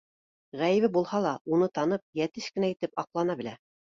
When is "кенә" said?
2.57-2.73